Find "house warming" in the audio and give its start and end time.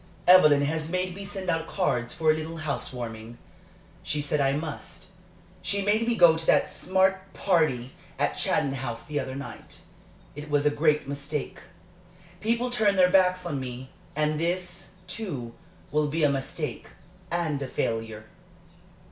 2.57-3.37